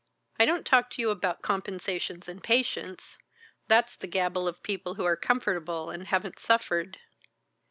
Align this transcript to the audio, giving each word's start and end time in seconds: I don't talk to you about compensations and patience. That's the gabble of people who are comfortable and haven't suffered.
I 0.39 0.47
don't 0.47 0.65
talk 0.65 0.89
to 0.89 1.01
you 1.03 1.11
about 1.11 1.43
compensations 1.43 2.27
and 2.27 2.41
patience. 2.43 3.19
That's 3.67 3.95
the 3.95 4.07
gabble 4.07 4.47
of 4.47 4.63
people 4.63 4.95
who 4.95 5.05
are 5.05 5.15
comfortable 5.15 5.91
and 5.91 6.07
haven't 6.07 6.39
suffered. 6.39 6.97